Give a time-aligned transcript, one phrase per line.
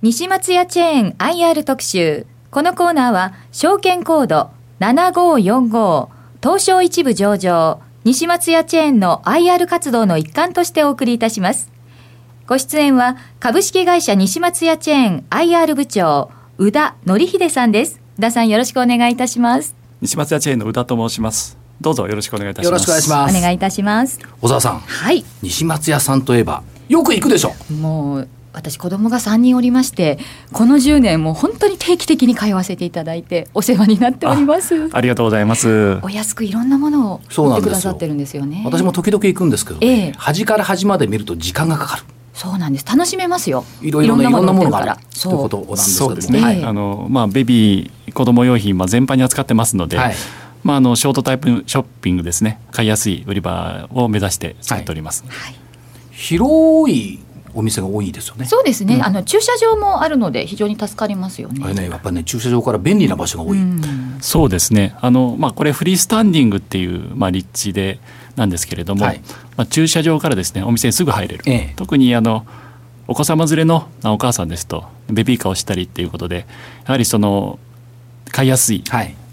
[0.00, 2.24] 西松屋チェーン IR 特集。
[2.52, 6.08] このコーナーは、証券コード7545
[6.40, 11.72] 東証一部上場、西松屋チェーンの IR 活動の一環としてお送りいたします。
[12.46, 18.00] ご出演は、株式会社西松屋チェーン IR 部長、宇田則秀さんです。
[18.18, 19.74] 宇田さんよろしくお願いいたします。
[20.00, 21.58] 西松屋チェーンの宇田と申します。
[21.80, 22.70] どうぞよろしくお願いいたします。
[22.70, 23.36] よろしくお願いします。
[23.36, 24.20] お願いいたします。
[24.40, 24.78] 小沢さん。
[24.78, 25.24] はい。
[25.42, 28.28] 西松屋さんといえば、よく行くでしょもう
[28.58, 30.18] 私子供が3人おりまして
[30.52, 34.90] この10年も本当に定期的に通わせていただいてお世話になっております。
[34.92, 35.98] ありがとうございます。
[36.02, 38.62] お安くいろんなものを売ってくださってるんですよね。
[38.64, 42.02] 私も時々行くんですけど、ね、ええ、端から端まで見ると時間がかかる。
[42.34, 42.86] そうなんです。
[42.86, 43.64] 楽しめますよ。
[43.80, 50.14] いろいろないろんなものがあるということなんですけどね、はい、あのまあベビー子供用品まあ全般に扱ってますので、はい。
[50.64, 52.60] まあ、あのショートタイプショッピングですね。
[52.72, 55.54] 買いやすい売り場を目指して作っております、はい、
[56.12, 57.20] 広い
[57.58, 58.44] お店が多いですよね。
[58.44, 58.94] そうですね。
[58.94, 61.60] うん、あの駐車場もあるので非常に助かりますよね。
[61.64, 63.58] あれね、やっぱりね駐車場から便利な場所が多い。
[63.58, 64.94] うん、そうですね。
[65.00, 67.98] あのまあこれフリースタンディングっていうまあ立地で
[68.36, 69.20] なんですけれども、はい、
[69.56, 71.42] まあ駐車場からですねお店にすぐ入れる。
[71.46, 72.46] ええ、特にあの
[73.08, 76.46] お子様連れのお母さんですとベビーカーをしたりっていうことで
[76.84, 77.58] やはりその
[78.30, 78.84] 買いやすい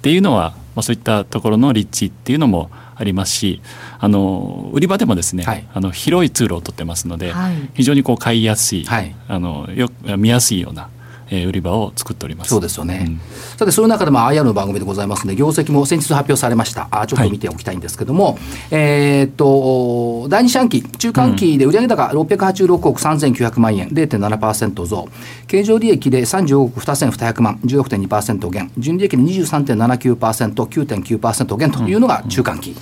[0.05, 3.59] っていうのは、はい、まあそういったところの立地っていうのもありますし
[3.97, 10.89] あの売り場でもですね、はい、あの広い通路を取ってますので、はい、非常にこう買いやすい、はい、あのよ見やすいような
[11.29, 12.49] えー、売り場を作っております。
[12.49, 13.19] そうですよね、うん、
[13.57, 16.89] さてそういう中でも IR の番組でございますので業績も先日発表されました。
[16.91, 18.37] あちょっと見ておきたいんですけども、はい、
[18.71, 25.09] えー、っと第二四半期中間期で売上高686億3900万円0.7%増。
[25.47, 28.71] 経常利益で35億2200万16.2%減。
[28.77, 32.75] 純利益で 23.79%9.9% 減というのが中間期、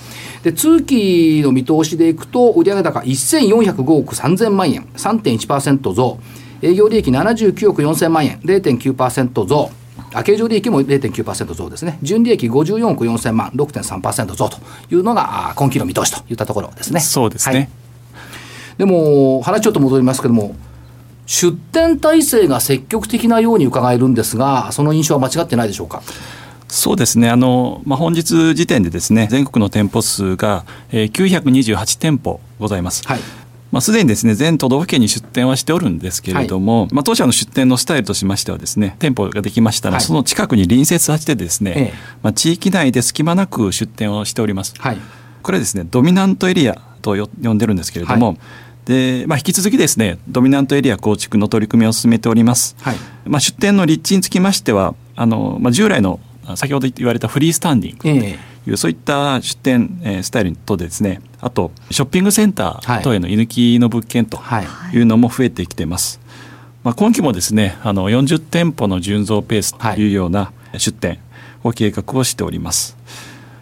[0.44, 6.20] で通期の見通しでいくと売上高1405億3000万円3.1%増
[6.64, 9.70] 営業利益79億4000万円、0.9%増。
[10.24, 12.00] 経常利益も0.9%増ですね。
[12.02, 14.58] 純利益54億4000万、6.3%増と
[14.90, 17.02] いうのが今期の見通しといったところですね。
[17.02, 17.56] そうですね。
[17.56, 17.70] はい、
[18.78, 20.56] でも、話ちょっと戻りますけども、
[21.26, 26.02] 出店体制が積極的なように伺えるんですが、その印象は間違ってないでしょうか？
[26.70, 33.08] そうですねあの、まあ、本日時点でですね全国の店舗数が、えー、928店舗ございます。
[33.08, 33.20] はい
[33.74, 44.76] まあ、すでにですね全都道府県に出店はしておるんですけれども、はい、まあ、当社の出店のスタイルとしましてはですね店舗ができましたら、はい、その近くに隣接させてですね、ええ、まあ、地域内で隙間なく出店をしております。
[44.80, 44.98] はい、
[45.42, 48.38] これですねドミナントエリアと呼んでるんですけれども、
[48.86, 52.96] でまあ、引き続きですねドミナントエリア構築の取り組みを進めております、はい、
[53.26, 56.20] まあ、出店の立地につきましてはあの、まあ、従来の
[56.56, 64.40] 先ほど言われたフリースタンディング、えいうそういった出店、えー、スタイルとですねあとショッピングセンター等への居抜きの物件と
[64.94, 66.22] いうのも増えてきてます。
[66.84, 71.20] まあ、今期もですねあの40店舗の純増ペースというような出店
[71.64, 72.98] を計画をしております。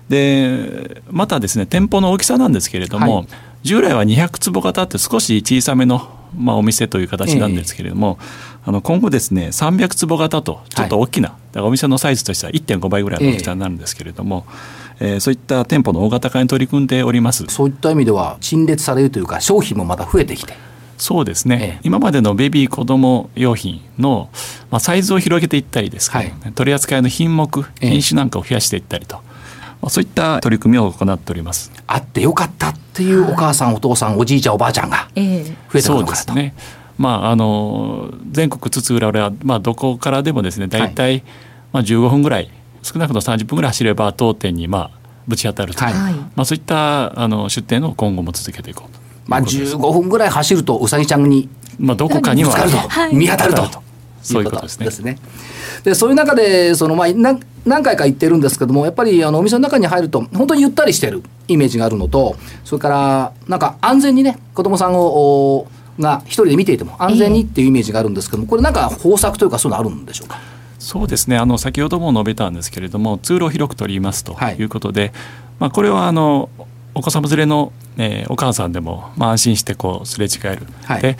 [0.09, 3.27] でまたですね店舗の大きさなんですけれども、はい、
[3.63, 17.43] 従来は200坪型って少し小さめの、まあ、お店という形なんですけれども、えー、あの今後ですね300坪型とちょっと大きな、はい、だからお店のサイズとしては1.5倍ぐらいの大きさになるんですけれども、えーえー、そういった店舗の大型化に取り組んでおります。
[17.47, 20.53] そういった意味では陳列されるというか商品もまた増えてきて。
[20.97, 24.29] そうですね、ええ、今までのベビー子ども用品の、
[24.69, 31.71] まあ、サイズを広げていったりですね、はい、取り扱いの品目、品種なんかを増やしていったりと、まあ、そういった取り組みを行っております。
[31.87, 35.43] あってよかったっていうお母さん、お父さんおじいちゃんおばあちゃんが増え。
[35.81, 36.53] てくるのかと、ね
[37.01, 41.23] まあ、あの全国津々浦々、まあ、どこからでもですね大体、はい、
[41.73, 42.51] まあ、15分ぐらい
[42.83, 49.01] 少なくとも30分ぐらい走れば当店にまあぶち当たると、はい、まあ、そういったあの出店を今後も続けていこうと。
[49.27, 51.47] まあ、15分ぐらい走るとうさぎちゃんに、
[51.79, 53.91] まあ、どこかには見当たると。
[54.21, 55.17] そういうことですね。
[55.83, 65.67] でそういう中でその、まあ、何何回か言ってるんですけどもやっぱりあのお店の中に入ると本当にゆったりしてるイメージがあるのとそれからなんか安全にね子供さんを
[66.01, 70.39] が一人で見ていても安全にっていうイメージがあるんですけどもこれなんか方策というかそういうのあるんでしょうか？
[70.79, 71.37] そうですね。
[71.37, 74.63] あの先ほども述べたんですけれども通路を広く取りますとい。
[74.63, 75.11] うことで、はい、
[75.59, 76.49] まあ、これはあの
[76.95, 81.17] お子様連れの、えー、お母さんでも、まあ、安心してこうすれ違える、はい、で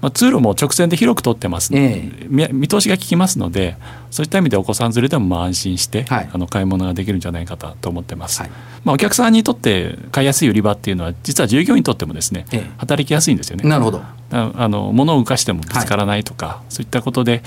[0.00, 3.76] まあ、通路も直線で広く取ってます、ね、えー、見通しが利きますので
[4.12, 8.50] そういった意味でお子さん連れでもまあ安心して、はい、あの買い物ができるんじゃないかと思ってます、はい、
[8.84, 13.68] まあ、お客さんにとって買いやすい売り場っていうのは実は従業員にとってもですね、えー、働きやすいんですよね。
[13.68, 17.42] なるほどあの物を浮かしてもぶつからないとか、そういったことで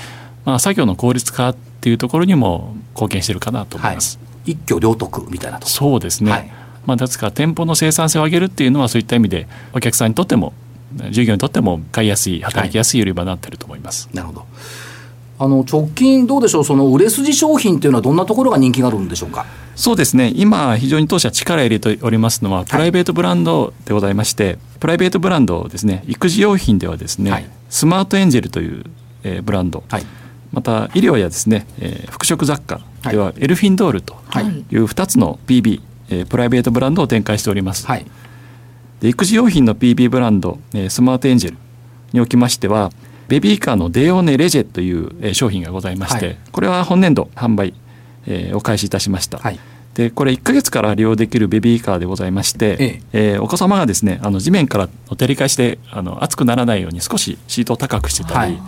[0.45, 4.18] まあ、作業の効率化っていうところにも貢献してるかなと思います。
[4.18, 6.51] はい、一挙両得みたいなとそうですね、はい、
[6.86, 10.54] まあ、ですから店舗の生産性を上げるっていうのはそういった意味でお客さんにとっても
[11.12, 14.10] 従業員にとっても買いやすい働きやすい売り場になってると思います。
[14.13, 14.45] なるほど
[15.44, 16.64] あの直近どうでしょう？
[16.64, 19.48] その売れ筋商品っていうのはどんなところが人気があるんでしょうか？
[19.76, 20.32] そうですね。
[20.36, 26.04] 今非常に当社力入れておりますのはプライベートブランドでございまして、はい、プライベートブランドですね。
[26.08, 28.84] 育児用品ではですね、はい、スマートエンジェルという、
[29.24, 30.04] えー、ブランド、はい、
[30.52, 34.14] また医療やですね、えー、服飾雑貨ではエルフィンドールと
[34.70, 38.06] いう2つの PB、えー、プライベートブランドを展開しております、はい、
[39.00, 41.58] で育児用品の PB ブランド、えー、スマートエンジェル
[42.14, 42.92] におきましては
[43.31, 47.74] ベビーカーのデオネレジェという、えー、商品がございまして、はい、これは本年度販売、
[48.28, 49.60] えー、お開始いたしました、はい、
[49.94, 53.33] でこれ1か月から利用できるベビーカーでございまして、ええ。
[53.36, 58.62] えー、お子様がですねあの地面から照り返してあの熱くならないように少しシートを高くしてたり、はい、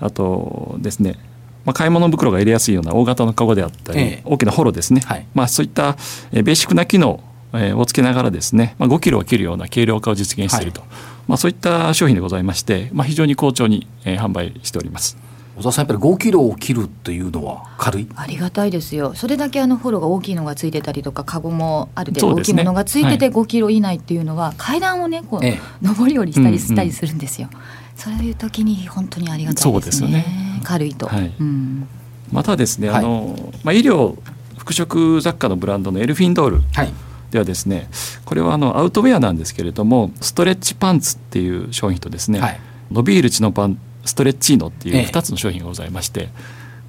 [0.00, 1.18] あとですね
[1.64, 5.92] まあ、買い物袋が入れやすいような大型のカゴであったり、ええ、大きなホロですね、はい、まあ、そういった
[6.32, 7.22] ベーシックな機能
[7.52, 10.90] をつけながらですね、まあ、5キロを切るような軽量化を実現していると、はい、
[11.28, 15.16] まあ、そういった商品でございまして、まあ、非常に好調に、えー、販売しております。
[15.54, 18.08] 小沢さんやっぱり5キロを切るっていうのは軽い？
[18.16, 19.14] ありがたいですよ。
[19.14, 27.64] それだけあのフォローが大きいのがついてたりとかカゴもある程度大きいものがついてて5キロ以内っていうのは、はい、階段をねこう、ええ、上り下りしたりしたりするんですよ、うんうん、
[27.96, 31.86] そういう時に本当にありがたいですね、ね、軽いと、はい、うん、
[32.32, 34.16] またですね、あのまあ、医療
[34.56, 36.92] 服飾雑貨のブランドのエルフィンドール、はい
[37.32, 37.88] ではですね
[38.26, 42.60] これはあのアウトウェアなんですけれどもストレッチパンツっていう商品とですね、はい、
[42.92, 46.28] 伸びるチノパンストレッチーノっていう2つの商品がございまして、ええ、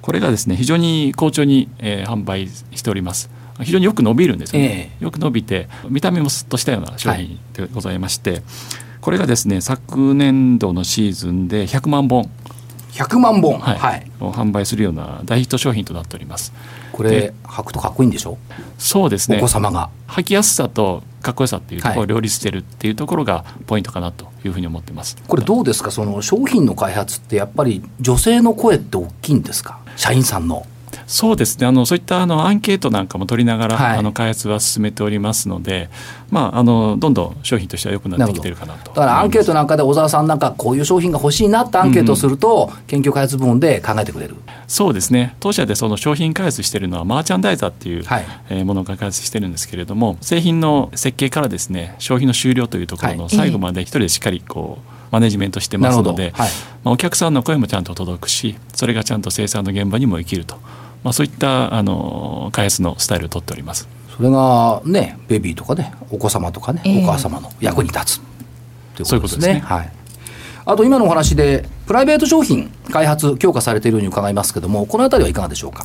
[0.02, 3.30] これがですね非常に好調に、えー、販売しております。
[3.62, 8.42] 非常によく伸びるんですよね、え、よく伸びて見た目もすっとしたような商品でございまして、はい、
[9.00, 12.28] これがですね昨年度のシーズンで100万本
[12.94, 16.52] 100万本、はい、はい、を販売するような大ヒット商品となっております。
[16.92, 18.38] これ履くとかっこいいんでしょ？
[18.78, 19.38] そうですね。
[19.38, 19.90] お子様が。
[20.06, 25.90] 履きやすさとかっこよさっていうところを両立してるっていうところがポイントかなというふうに思ってます、これどうですか？
[25.90, 29.80] その商品の開発ってやっぱり女性の声って大きいんですか？
[29.96, 30.64] 社員さんの
[31.06, 31.66] そうですね。
[31.66, 35.90] あのそういったあのアンケートなんかも取りながら、はい、あの開発は進めておりますので、
[36.30, 38.90] まあ、あのどんどん商品としては良くなってきてるかなと。
[38.90, 44.36] だからアンケートなんかで小沢さんなんかこういう商品が欲しいなってアンケートをすると、うん、研究開発部門で考えてくれる。
[44.66, 45.36] そうですね。
[45.40, 56.50] 当社でその商品開発しているのはマーチャンダイザーっていう、はい、えー、ものを開発してるんですけれども製品の設計からですね商品の終了というところの最後まで一人でしっかりこう、マネジメントしてますので、はい、
[56.82, 60.58] まあ、お客さんの声もちゃんと届くしそれがちゃんと生産の現場にも生きると
[61.04, 63.88] まあ、そういったあの開発のスタイルをとっております。
[64.16, 68.20] それがねベビーとかねお子様とかね、えー、お母様の役に立つ。
[68.96, 69.60] ということですね。
[69.60, 69.92] はい、
[70.64, 75.84] あと今のお話でプライベート商品開発強化されているように伺いますけどもこの辺りはいかがでしょうか？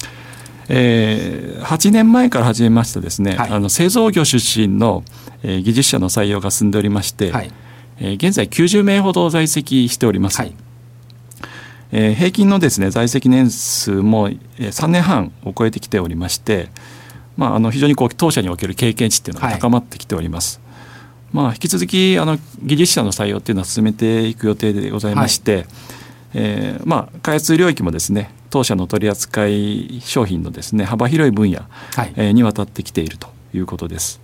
[0.69, 5.03] えー、8年前から始めましてですね、はい、あの製造業出身の、
[5.43, 7.51] えー、技術者の採用が進んでおりまして、はい、
[7.97, 10.37] えー、現在90名ほど在籍しております。
[10.39, 10.55] はい
[11.91, 16.69] えー、平均のですね在籍年数も3年半を超えてきておりまして、
[17.37, 20.59] まあ、あの非常にこう当社における経験値っていうのが高まってきております。
[21.33, 25.65] はい、まあ、引き続きあの技術者の採用っていうのは進めていく予定でございまして、はい、
[26.35, 31.61] えー、まあ、開発領域もですね当社の取り扱い商品のですね幅広い分野、
[31.95, 34.21] はい、えー、にわたってきているということです。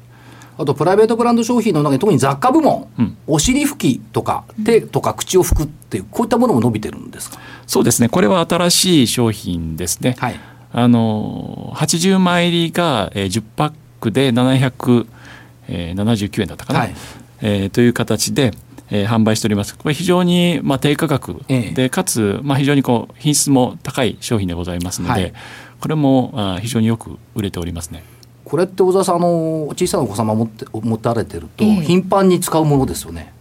[0.57, 7.39] あとプライベートブランド商品の中に特に雑貨部門、うん、お尻拭きとか手とか口を拭くっていうこういったものも伸びてるんですか？
[7.67, 8.09] そうですね。
[8.09, 10.39] これは新しい商品ですね、はい、
[10.71, 16.95] あの80枚入りが10パックで779円だったかな、はい、
[17.41, 18.51] えー、という形で
[18.91, 19.75] えー、販売しております。
[19.75, 21.73] これ非常にまあ低価格で、え。
[21.75, 25.33] え、かつまあ非常にこう品質も高い商品でございますので、はい、
[25.79, 28.03] これもあ非常によく売れておりますね。
[28.43, 33.33] これって小沢さんあの小さなお子様持って持たれてると、頻繁に使うものですよね。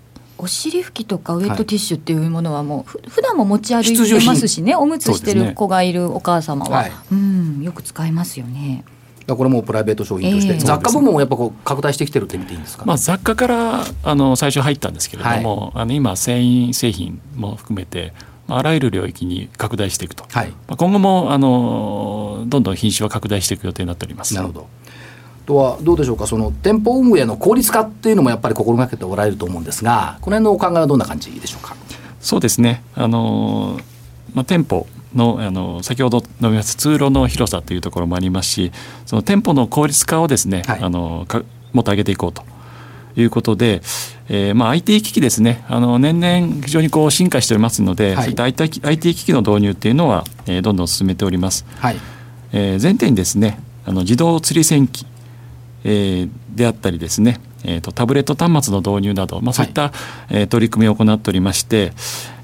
[0.44, 4.76] お尻拭きとかウェットティッシュっていうものはもう、はい、普段も持ち歩いてますしね。
[4.76, 8.84] おむつしてる子がいるお母様は、ねはい、うんよく使いますよね。
[9.26, 18.12] これもプライベート商品として、えー、雑貨部門もやっぱこう拡大してきてるって見ていいんですか、まあ、雑貨からあの最初入ったんですけれども、はい、あの今繊維製品も含めて
[18.48, 24.34] あらゆる領域に拡大していくと、はい、今後もあのどんどん品種は拡大していく予定になっております。
[24.34, 24.66] なるほど
[25.46, 26.26] とはどうでしょうか？
[26.26, 31.76] その店舗運営の効率化っていうのもやっぱり心がけておられると思うんですがこの辺のお考えはどんな感じでしょうか？
[32.20, 32.82] そうですね。
[32.94, 33.78] あの、
[34.32, 38.72] まあ、店舗のあの先ほど述べました通路の広さというところもありますし
[39.06, 42.42] その店舗の効率化をですね、はい、あのかもっと上げていこうと
[43.16, 43.80] いうことで、
[44.28, 45.64] えーまあ、IT 機器ですね。
[45.68, 51.64] あの年々非常にこう進化しておりますので、はい、そういった IT, IT 機器の導入っていうのは、えー、どんどん進めております。
[51.78, 51.96] はい。
[52.52, 55.06] えー、前提にですねあの自動釣り線機
[55.84, 59.92] えー、であったりですね、えーと、タブレット端末の導入など、まあ、そういった、はい、
[60.30, 61.92] えー、取り組みを行っておりまして、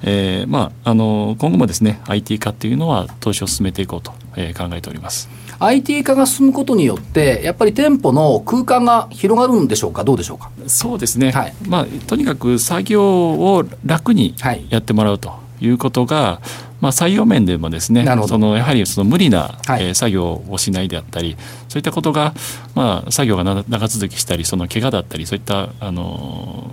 [0.02, 5.28] えーまあ、あの今後もですね IT 化っていうのは投資を進めていこうと、えー、考えております。
[5.58, 10.04] IT 化が進むことによってやっぱり店舗の空間が広がるんでしょうか？
[10.04, 10.50] どうでしょうか？
[10.66, 14.34] そうですね、はい、まあ、とにかく作業を楽に
[14.70, 21.36] やってもらうということが、はいまあ、採用面でもですねそのやはりその無理な、はい、えー、作業をしないであったり
[21.68, 22.34] そういったことが、
[22.74, 26.70] まあ、作業が長続きしたりその怪我だったりそういったあの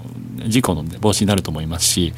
[0.48, 2.14] 事故の防止になると思いますし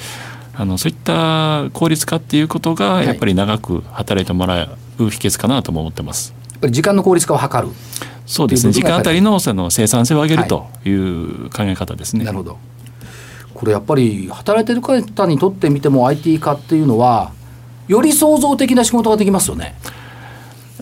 [0.54, 6.40] あのそういった効率化っていうことがやっぱり長く働いてもらう秘訣かなとも思ってます。
[6.60, 7.70] ぱり時間の効率化を図る。
[8.26, 8.74] そうですね。
[8.74, 12.26] 時間あたりのその生産性を上げるという考え方ですね。
[12.26, 12.58] なるほど。
[13.54, 17.34] これやっぱり働いてる方にとってみても IT 化っていうのは
[17.90, 19.76] より創造的な仕事ができますよね。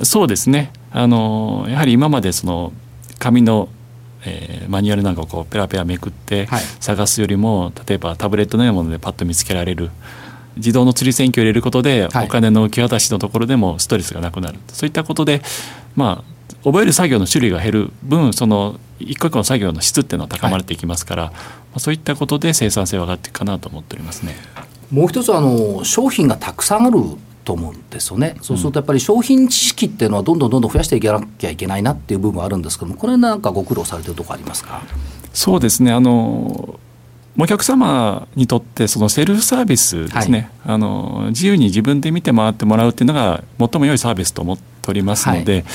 [0.03, 0.71] そうですね。
[0.91, 2.71] あのやはり今までその
[3.17, 3.69] 紙の
[4.25, 6.47] えー、マニュアルなんかをこうペラペラめくって
[6.79, 9.89] 探すよりも、はい、例えばタブレットのようなものでパッと見つけられる
[10.57, 14.57] 自動の釣り線機を入れることで、お金の受け渡しのところでもストレスがなくなる。
[14.69, 15.41] そういったことで
[15.95, 21.33] まあ覚える作業の種類が減る分その一個一個の作業の質っていうのは高まっていきますから、は
[21.77, 24.35] い、そういったことで生産性は上がっていくかなと思っておりますね。
[24.91, 26.99] もう一つあの商品がたくさんある
[27.43, 28.35] と思うんですよね。
[28.41, 34.81] そうするとやっぱり商品知識っていうのはどんどんどんどん増やしていかなきゃいけないなっていう部分はあるんですけども、これなんかご苦労されてるところありますか？
[35.33, 35.91] そうですね。
[35.91, 36.79] あの
[37.39, 45.65] お客様にとってそのセルフサービスですね、はい、あの自由に自分で見て回ってもらうっていうのが最も良いサービスと思っておりますので、はい、や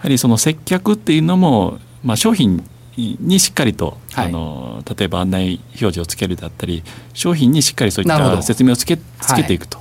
[0.00, 2.62] はりその接客っていうのも、まあ、商品
[2.98, 6.82] にしっかりと、はい、あの例えば案内表示をつけるだったり
[7.14, 9.78] 商品にしっかりそういった説明をつけつけていくと、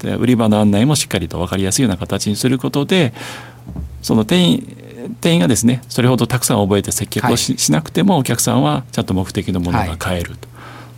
[0.00, 3.12] で売り場の案内もしっかりと分かりやすいような形にすることで
[4.02, 4.76] その店員
[5.20, 10.48] 店員がですねそれほどたくさん覚えて接客をし,、しなくてもお客さんはちゃんと目的のものが買えると。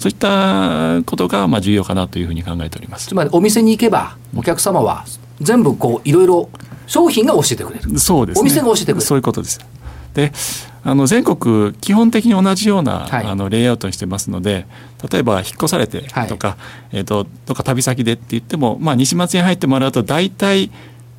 [0.00, 3.08] そういったことがまあ重要かなというふうに考えております。
[3.08, 5.04] つまりお店に行けばお客様は
[5.42, 6.48] 全部こういろいろ
[6.86, 7.98] 商品が教えてくれる。
[7.98, 9.00] そうです、ね、お店が教えてくれる。
[9.02, 9.60] そういうことです。
[10.14, 10.32] で
[10.82, 14.66] あの全国基本的に同じような、はい、あのレイアウトにしてますので
[15.10, 16.54] 例えば引っ越されてとか、は
[16.92, 20.70] い、えーと、とか旅先でって言っても、まあ、西松に入ってもらうと大体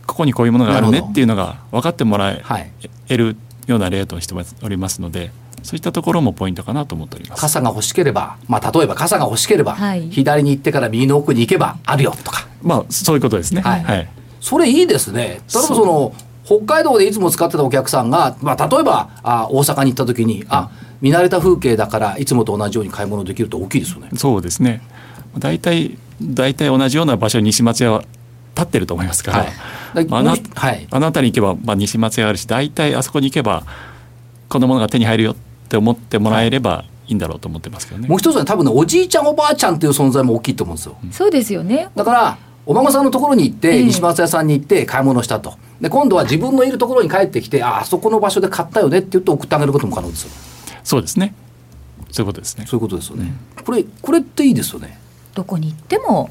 [0.08, 3.36] ここにこういうものがあるねっていうのが分かってもらえる
[3.68, 5.32] ようなレイアウトにしておりますので
[5.64, 7.42] そういったところもポイントかなと思っております。
[7.42, 12.48] 傘が欲しければ、まあ、例えば傘が欲しければ、はい、左に行ってから右の奥に行けばあるよとか。
[12.64, 13.62] まあそういうことですね。
[13.62, 15.22] はい、はい、それいいですね。
[15.24, 20.72] 例えばその北海道でいつも使ってたお客さんが、まあ、例えばあ大阪に行った時に、うん、あ
[21.02, 24.82] 見慣れた風景だからいつもと同じように買い物できると大きいですよねそうですね
[25.38, 28.04] 大体大体同じような場所に西松屋は
[28.56, 33.64] 立ってると思いますから、はいまあ、あなはい、あなたに行けば、まあ、西松屋あるし大体あそこに行けば
[34.50, 35.36] このものが手に入るよっ
[35.70, 38.08] て思ってもらえればいいんだろうと思ってますけどね。
[38.08, 40.98] もう一つは多分ねおじいちゃんおばあちゃんっていう存在も大きいと思うんですよ。
[41.12, 41.90] そうですよね。
[41.96, 42.38] だから
[42.72, 45.56] お孫さんのところに行って、西松屋さんに行って買い物したと。
[45.82, 50.30] で今度は自分のいるところに帰ってきてああそこの場所で買ったよねって言って送ってあげることも可能ですよ。
[50.84, 51.36] そうですね。
[52.12, 52.66] そういうことですね。
[52.66, 53.34] そういうことですよね。
[53.58, 54.98] うん、これこれっていいですよね。
[55.34, 56.30] どこに行っても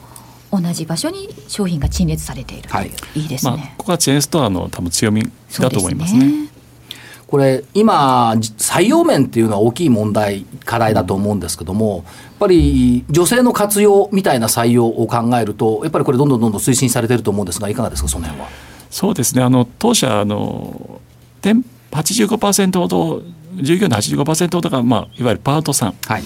[0.51, 2.71] 同じ場所に商品が陳列されている。
[2.71, 2.91] はい。
[3.15, 3.53] いいですね。
[3.53, 6.49] まあ、ここはチェーンストアの多分強みだと思いますね。
[7.31, 12.05] これ今採用面っていうのは大きい問題課題だと思うんですけども、やっ
[12.41, 18.49] ぱり女性の活用みたいな採用を考えるとやっぱりこれどんどんどんどん推進されてると思うんですがいかがですかその辺は？
[18.91, 21.01] そうですねあの当社あの
[21.43, 23.23] 85%ほど
[23.55, 26.23] 従業員の85%ほどが、まあ、いわゆるパートさん、はい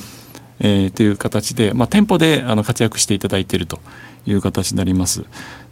[0.60, 3.80] えー、という形で、まあ、店舗であの活躍していただいていると
[4.26, 5.24] いう形になります。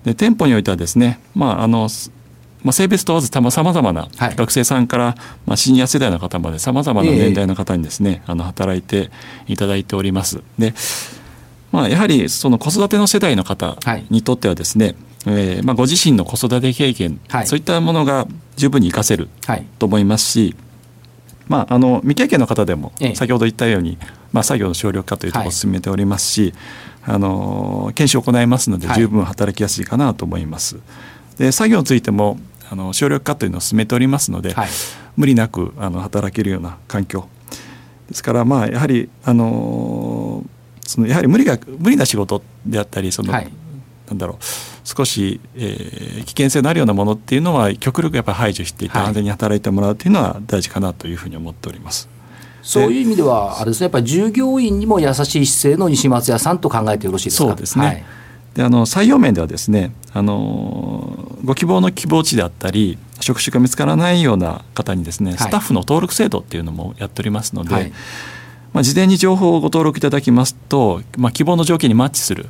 [0.04, 1.88] で店舗においてはですね、まあ、あの
[2.62, 5.14] まあ、性別問わずさまざまな学生さんから、
[5.46, 9.10] まあ、シニア世代の方までさまざまな年代の方にですね、あの働いて
[9.46, 10.42] いただいております。
[10.58, 10.74] で
[11.72, 13.78] まあ、やはりその子育ての世代の方
[14.10, 19.28] にとってはですね、はい、えー、まあ、ご自身の子育て経験、はい、そういったものが十分に活かせる
[19.78, 20.54] と思いますし、
[21.48, 23.98] まあ、あの未経験の方でも先ほど言ったように、
[24.32, 26.52] まあ、作業の省力化というところを進めておりますし、
[27.00, 30.76] はい、あの研修を行いますので十分働きやすいかなと思います。
[31.38, 32.38] で作業についても
[32.72, 34.68] あの省力化というのを進めておりますので、はい、
[35.18, 37.28] 無理なくあの働けるような環境
[38.08, 40.42] ですからまあやはりあの
[40.80, 43.52] そのやはり無理が無理な仕事であったりその、はい、
[44.08, 44.44] なんだろう
[44.84, 52.08] 少し、えー、危険性のあるようなものっていうのは極力やっぱり排除していって安全に働いてもらうというのは大事かなというふうに思っております。
[52.62, 57.48] そういう意味ではあれですねやっぱり従業員にも優しい姿勢の西松屋さんと考えてよろしいですか？
[57.48, 57.84] そうですね。
[57.84, 58.04] はい
[58.54, 67.92] であの採用面ではですねあのご希望の希望値であったり職種が見つからないような方にですね、スタッフの登録制度っていうのもやっておりますので、はい、
[68.72, 72.46] まあ、事前に情報をご登録いただきますと、まあ、希望の条件にマッチする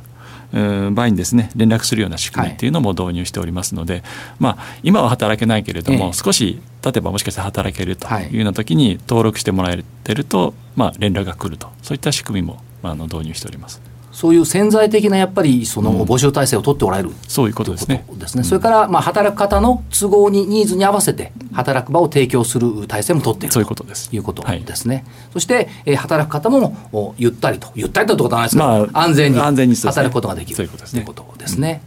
[0.51, 4.03] 場合にですね連絡するような仕組みっていうのも導入しておりますので、はい、
[4.39, 13.92] まあ、今は働けないけれども、ええ、少し例えばもしかしたら働けるというような時に登録してもらえてると、まあ、連絡が来るとそういった仕組みもあの導入しております。
[14.13, 18.05] そういう潜在的なやっぱりその募集体制を取っておられる、うん、そういうことですね。
[18.13, 23.53] ですね、それからまあ働く方の都合にニーズに合わせて働く場を提供する体制も取っている。
[23.53, 24.09] そういうことです。
[24.13, 27.69] いうことですね、はい、そして、えー、働く方もゆったりと。
[27.73, 31.01] ゆったりとってことはないですけど、まあ、安全に働くことができる、ということですね。
[31.01, 31.81] ことですね、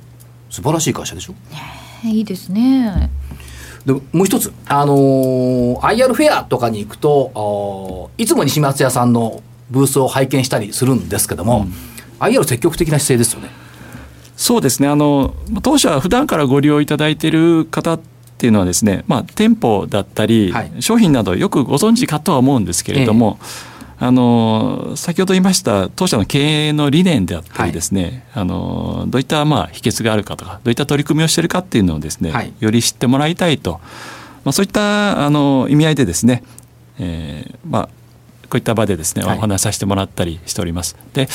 [0.49, 1.35] うん、素晴らしい会社でしょ？
[2.05, 3.09] いいですね。
[3.87, 11.73] でもう一つ、あのー、IR フェアとかに行くといつも西松屋さんのブースを拝見したりするんですけども、うん
[12.21, 13.51] IR 積極的な姿勢ですよね。
[14.37, 14.89] そうですね。
[14.89, 18.01] あの当社は普段からご利用いただいている方っ
[18.39, 23.39] ていうのはですね、まあ、店舗だったり、はい、商品などよくご存知かとは思うんですけれども、
[23.99, 33.81] えー、あの先ほど言いました当社の経営の理念であったりですね、はい、あのどういったまあ秘訣があるかとかどういった取り組みをしているかっていうのをですね、はい、より知ってもらいたいと、
[34.45, 36.43] まあ、そういったあの意味合いでですね、
[36.99, 37.89] えーまあ、
[38.49, 40.97] こういった場でですね、お話しさせてもらったりしております。
[41.13, 41.29] で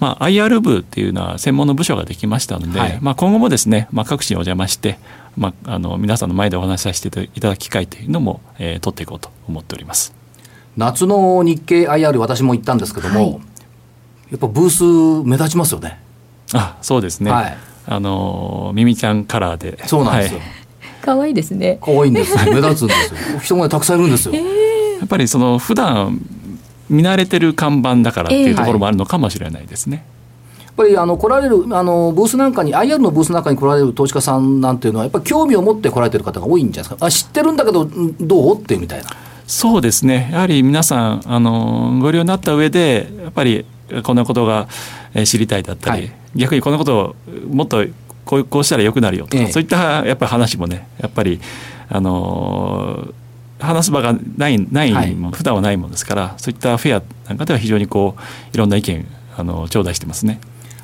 [0.00, 4.98] まあ、IR 部っていうのは専門の部署ができましたので、はい、まあ、今後もですね、まあ、各地にお邪魔して、
[5.36, 10.14] まあ、あの皆さんの前でお話しさせていただく機会というのも、えー、取っていこうと思っております。
[10.76, 13.32] 夏の日経 IR 私も行ったんですけども、はい、
[14.30, 16.00] やっぱブース目立ちますよね。
[16.54, 19.84] あそうですね、はい、あのミミちゃんカラーで。
[19.88, 20.40] そうなんですよ、
[21.02, 21.78] 可愛いですね。
[21.82, 23.40] 可愛いんです目立つんですよ。
[23.40, 26.20] 人がたくさんいるんですよ、えー、やっぱりその普段
[26.88, 30.04] 見慣れてる看板だからっていうところもあるのかもしれないですね。
[30.60, 37.06] やっぱりあの来られるあのブースなんかに IR のブースなんかに来られる投資家さんなんていうのはやっぱり興味を持って来られてる方が多いんじゃないですか？
[37.06, 37.84] あ知ってるんだけど
[38.20, 38.60] どう？
[38.60, 39.10] っていうみたいな。
[39.46, 40.28] そうですね。
[40.32, 43.64] やはり皆さんあのご利用になった上でやっぱり
[44.04, 44.68] こんなことが
[45.24, 47.14] 知りたいだったり、はい、逆にこんなことを
[47.50, 47.84] もっと
[48.24, 51.40] こうこうしたらよくなるよとか、ええ、そういったやっぱり話もねやっぱり
[51.88, 53.08] あの
[53.58, 58.22] 話す場がないないも、はい、普段はないものですからそういったフェアなんかでは非常にこう
[58.54, 60.40] いろんな意見あの頂戴してますね。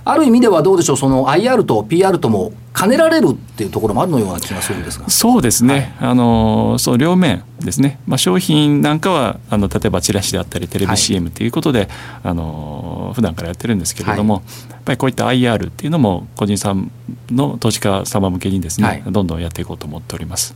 [0.07, 5.09] ある意味ではどうでしょう、その IR と PR とも兼ねられるっていうところもあるのような気がするんですが。
[5.09, 11.89] そうですね、はい、あのその両面ですね、まあ、商品なんかはあの例えばチラシであったり、テレビ CM ということで、はい、
[12.25, 16.91] あの普段からやってるんですけれども、はい、やっぱりこういった IR っていうのも、個人さん
[17.31, 20.55] の投資家様向けにですね、はい、どんどんやっていこうと思っております。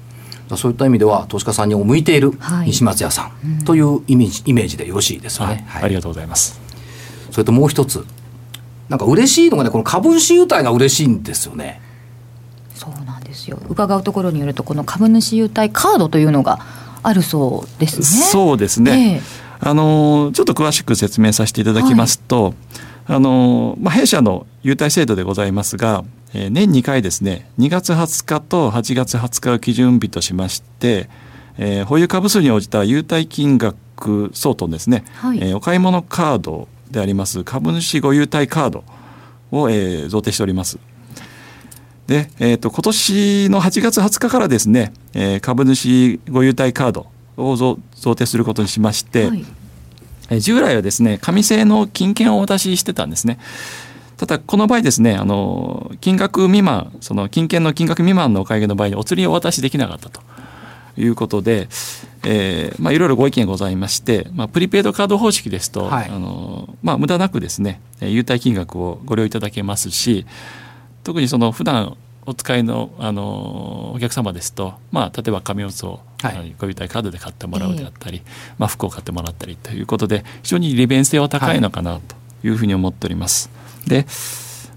[0.57, 2.33] そういった意味では投資家さんに向いている
[2.65, 6.61] 西松屋さんというイメージ,、イメージでよろしいですよね、はい、ありがとうございます。
[7.31, 8.05] それともう一つ。
[8.89, 11.83] なんか嬉しいのがねこの株主優待が嬉しいんですよね。
[12.75, 13.61] そうなんですよ。
[13.69, 16.61] 伺うところによるとこの株主優待カードというのが
[17.03, 18.05] あるそうですね。
[18.05, 19.23] そうですね、
[19.61, 22.55] えー、あのちょっと詳しく説明させていただきますと、はい
[23.11, 31.09] あのまあ、弊社の優待制度でございますが、えー、年2回ですね2月20日と8月20日を基準日としまして、
[31.57, 38.85] えー、保有株数に応じた優待金額相当ですね、はい、えー、お買い物カードであります株主ご優待カード
[39.53, 40.79] を、えー、贈呈しております。
[42.07, 49.45] で、えーと、今年の8月20日からですね、えー、株主ご優待カードを贈呈することにしまして、はい
[50.31, 53.39] 従来はですね紙製の金券をお渡ししてたんですね。
[54.19, 60.21] ただこの場合ですねあの金額未満その金券の金額未満のお買い上げの場合にお釣りをお渡しできなかったと
[60.97, 61.69] いうことで、
[62.25, 70.27] えーまあ、いろいろご意見ございまして、まあ、プリペイドカード方式ですと、はい、あのまあ、無駄なくですね優待金額をご利用いただけますし
[71.05, 71.97] 特にその普段
[72.29, 83.49] お使いのあのお客様ですと、まあ、例えば紙おつを、はい、ご優待カードで買ってもらうであったり、えー、まあ、服を買ってもらったりということで非常に利便性は高いのかなというふうに思っております。
[83.81, 84.07] はい、で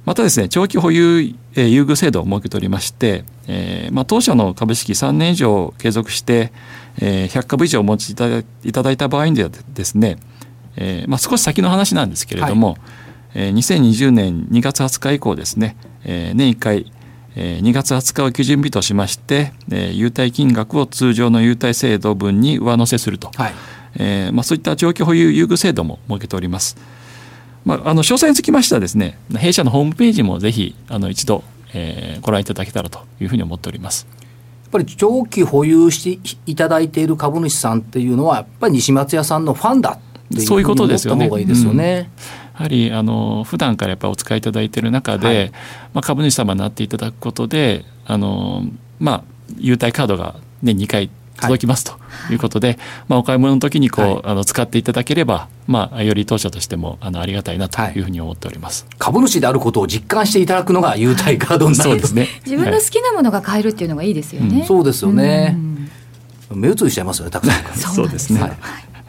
[0.05, 6.53] またですね長期保有、えー、優遇制度を設けておりまして、えーまあ、当社の株式3年以上継続して、
[7.01, 10.19] えー、100株以上お持ちいただいただいた場合にはですね、
[10.77, 12.77] えーまあ、少し先の話なんですけれども、はい。
[13.33, 16.91] えー、2020年2月20日以降ですね、えー、年1回
[17.35, 23.53] 2月20日を基準日としまして、優待金額を通常の優待制度分に上乗せすると、はい
[23.95, 26.77] えーまあ、そういった長期保有優遇制度も設けております。
[27.65, 31.43] まあ、あの詳細につきましてはですね弊社のホームページもぜひあの一度、
[31.75, 34.07] えー、ご覧いただけたらというふうに思っております。
[34.63, 39.99] やっぱり長期保有していただいている株主さんっていうのはやっぱり西松屋さんのファンだっ
[40.33, 42.09] ていうふうに思った方がいいですよね。
[42.50, 45.52] やはりあの普段からやっぱりお使いいただいている中で、はい、
[45.93, 48.63] まあ、株主様になっていただくことであの、
[49.00, 49.24] まあ、
[49.58, 51.10] 優待カードが年2回
[51.41, 51.93] 届きますと
[52.32, 52.36] い。
[52.36, 58.00] うことで、はい、まあ、お買い物の時にこう、はい、あの使っていただければ、まあ、より当社としてもあのありがたいなとい。
[58.00, 62.28] うふうに思っております、はい、株主であることを実感していただくのが優待カードになる、そうですね。
[62.45, 65.58] 自分の好きなものが買えるっていうのがいいですよね、うん、そうですよね、
[66.54, 68.39] 目移りしちゃいますよねたくさんそうですね、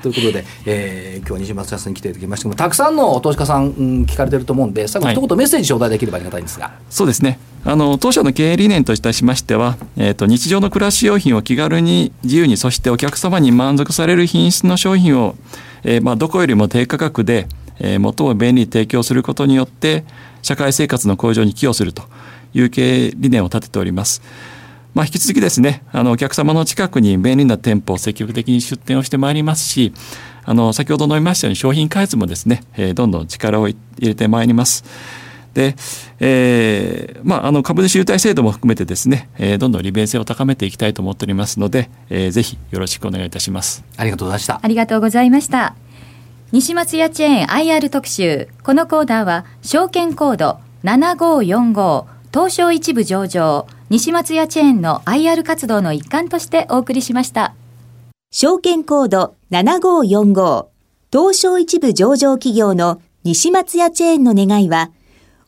[0.03, 7.39] ということで、えー、今日は西松さんに来ていただきましたけどたくさんの投資家さん、うん、聞かれてると思うんで最後一言メッセージ頂戴できればありがたいんですが、そうですね。
[7.65, 15.37] あの当社の経営理念といたしましては、えーと、日常の暮らし用品を気軽に自由にそしてお客様に満足される品質の商品を、
[15.85, 17.47] えーまあ、どこよりも低価格で、
[17.79, 20.05] えー、最も便利に提供することによって
[20.43, 22.03] 社会生活の向上に寄与すると
[22.53, 24.23] いう経営理念を立てております。
[24.95, 29.93] まあ、引き続きですねあのお客様の近くに便利な店舗を積極的に出店をしてまいりますし
[30.45, 34.85] あの先ほど述べましたように商品開発もですね、えー、どんどん力を入れてまいります。
[35.55, 35.77] で、
[36.19, 43.85] えー、まあ、あの株主優待制度も含めてですね、えー、どんどん利便性を高めていきたいと思っておりますので、えー、ぜひよろしくお願いいたします。
[43.97, 44.61] ありがとうございました。
[44.63, 45.75] ありがとうございました。
[46.53, 48.49] 西松屋チェーン IR 特集。
[48.63, 57.55] このコーナーは証券コード7545東証一部上場西松屋チェーンの IR 活動の一環としてお送りしました
[58.31, 60.69] 証券コード7545
[61.13, 64.93] 東証一部上場企業の西松屋チェーンの願いは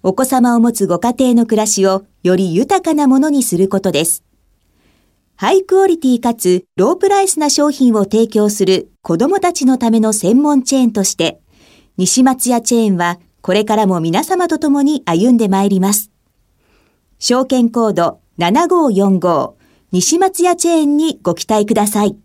[0.02, 4.22] お子様を持つご家庭の暮らしをより豊かなものにすることです。
[5.36, 11.40] ハイクオリティかつロープライスな商品を提供する子供たちのための専門チェーンとして、
[11.96, 16.10] 西松屋チェーンはこれからも皆様と共に歩んでまいります。
[17.18, 19.54] 証券コード7545
[19.92, 22.16] 西松屋チェーンにご期待ください。